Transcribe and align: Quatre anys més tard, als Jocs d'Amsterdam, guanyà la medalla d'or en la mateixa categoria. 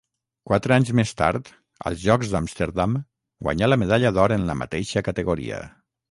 Quatre 0.51 0.73
anys 0.75 0.91
més 0.99 1.11
tard, 1.17 1.49
als 1.89 1.99
Jocs 2.05 2.31
d'Amsterdam, 2.31 2.95
guanyà 3.47 3.69
la 3.69 3.77
medalla 3.81 4.13
d'or 4.15 4.33
en 4.37 4.47
la 4.47 4.55
mateixa 4.63 5.05
categoria. 5.09 5.61